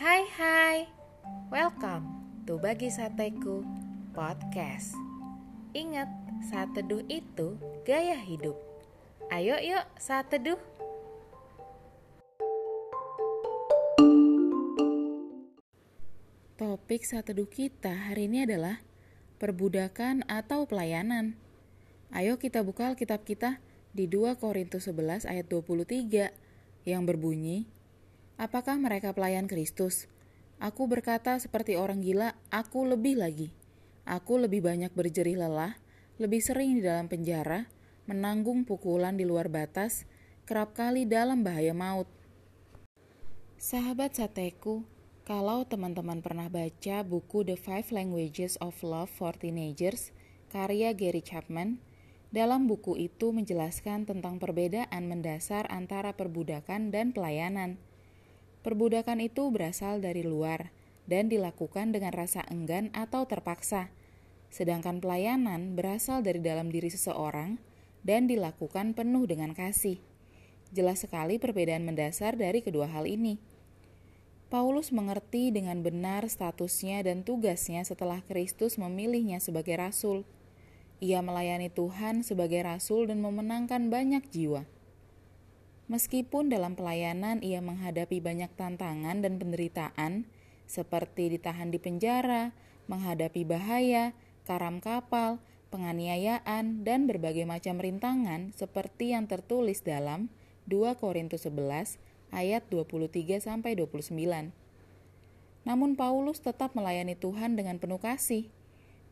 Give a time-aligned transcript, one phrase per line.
[0.00, 0.88] Hai hai,
[1.52, 2.08] welcome
[2.48, 3.60] to Bagi Sateku
[4.16, 4.96] Podcast.
[5.76, 6.08] Ingat,
[6.48, 8.56] saat teduh itu gaya hidup.
[9.28, 10.56] Ayo yuk saat teduh
[16.56, 18.80] Topik saat teduh kita hari ini adalah
[19.36, 21.36] Perbudakan atau pelayanan.
[22.08, 23.60] Ayo kita buka Alkitab kita
[23.92, 26.32] di 2 Korintus 11 ayat 23
[26.88, 27.68] yang berbunyi,
[28.40, 30.08] Apakah mereka pelayan Kristus?
[30.64, 33.52] Aku berkata seperti orang gila, aku lebih lagi.
[34.08, 35.76] Aku lebih banyak berjerih lelah,
[36.16, 37.68] lebih sering di dalam penjara,
[38.08, 40.08] menanggung pukulan di luar batas,
[40.48, 42.08] kerap kali dalam bahaya maut.
[43.60, 44.88] Sahabat sateku,
[45.28, 50.16] kalau teman-teman pernah baca buku The Five Languages of Love for Teenagers,
[50.48, 51.76] karya Gary Chapman,
[52.32, 57.76] dalam buku itu menjelaskan tentang perbedaan mendasar antara perbudakan dan pelayanan.
[58.60, 60.68] Perbudakan itu berasal dari luar
[61.08, 63.88] dan dilakukan dengan rasa enggan atau terpaksa,
[64.52, 67.56] sedangkan pelayanan berasal dari dalam diri seseorang
[68.04, 69.96] dan dilakukan penuh dengan kasih.
[70.70, 73.40] Jelas sekali perbedaan mendasar dari kedua hal ini.
[74.50, 80.26] Paulus mengerti dengan benar statusnya dan tugasnya setelah Kristus memilihnya sebagai rasul.
[81.00, 84.66] Ia melayani Tuhan sebagai rasul dan memenangkan banyak jiwa.
[85.90, 90.22] Meskipun dalam pelayanan ia menghadapi banyak tantangan dan penderitaan,
[90.70, 92.54] seperti ditahan di penjara,
[92.86, 94.14] menghadapi bahaya,
[94.46, 95.42] karam kapal,
[95.74, 100.30] penganiayaan, dan berbagai macam rintangan seperti yang tertulis dalam
[100.70, 101.98] 2 Korintus 11
[102.30, 104.14] ayat 23 sampai 29.
[105.66, 108.46] Namun Paulus tetap melayani Tuhan dengan penuh kasih.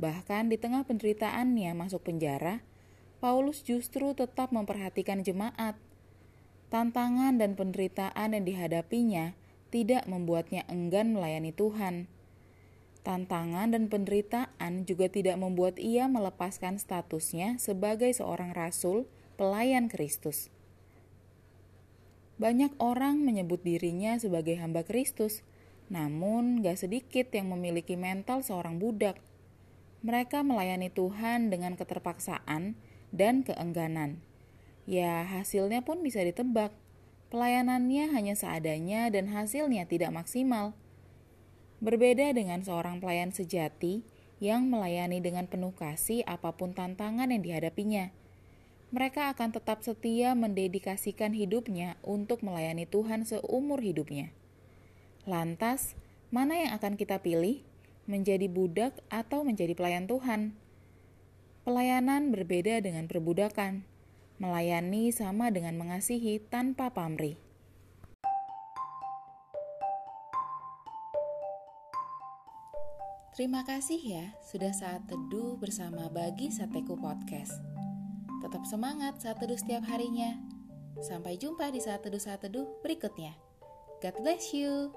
[0.00, 2.64] Bahkan di tengah penderitaannya masuk penjara,
[3.20, 5.76] Paulus justru tetap memperhatikan jemaat
[6.72, 9.36] Tantangan dan penderitaan yang dihadapinya
[9.68, 12.08] tidak membuatnya enggan melayani Tuhan.
[13.04, 19.04] Tantangan dan penderitaan juga tidak membuat ia melepaskan statusnya sebagai seorang rasul
[19.36, 20.48] pelayan Kristus.
[22.40, 25.44] Banyak orang menyebut dirinya sebagai hamba Kristus,
[25.92, 29.20] namun gak sedikit yang memiliki mental seorang budak.
[30.00, 32.80] Mereka melayani Tuhan dengan keterpaksaan
[33.12, 34.24] dan keengganan
[34.82, 36.74] Ya, hasilnya pun bisa ditebak.
[37.30, 40.74] Pelayanannya hanya seadanya dan hasilnya tidak maksimal.
[41.82, 44.04] Berbeda dengan seorang pelayan sejati
[44.42, 48.10] yang melayani dengan penuh kasih apa pun tantangan yang dihadapinya.
[48.92, 54.34] Mereka akan tetap setia mendedikasikan hidupnya untuk melayani Tuhan seumur hidupnya.
[55.24, 55.96] Lantas,
[56.28, 57.64] mana yang akan kita pilih?
[58.04, 60.58] Menjadi budak atau menjadi pelayan Tuhan?
[61.62, 63.86] Pelayanan berbeda dengan perbudakan.
[64.42, 67.38] Melayani sama dengan mengasihi tanpa pamrih.
[73.38, 77.54] Terima kasih ya sudah saat teduh bersama Bagi Sateku Podcast.
[78.42, 80.34] Tetap semangat saat teduh setiap harinya.
[81.06, 83.38] Sampai jumpa di saat teduh saat teduh berikutnya.
[84.02, 84.90] God bless you.